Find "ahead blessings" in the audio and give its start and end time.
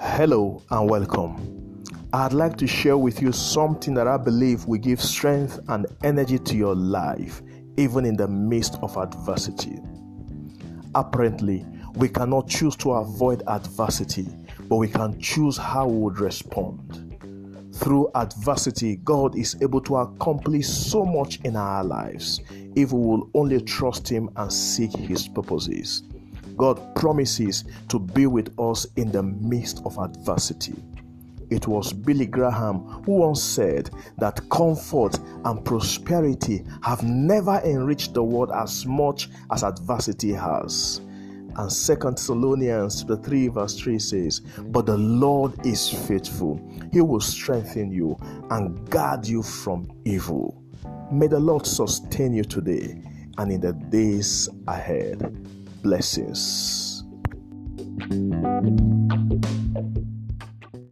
54.66-57.04